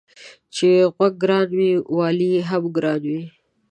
[0.55, 3.21] چي غوږ گران وي والى يې هم گران وي.